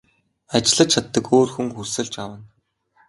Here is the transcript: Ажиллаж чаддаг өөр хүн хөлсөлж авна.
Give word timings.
Ажиллаж 0.55 0.87
чаддаг 0.93 1.25
өөр 1.35 1.49
хүн 1.51 1.67
хөлсөлж 1.75 2.13
авна. 2.23 2.39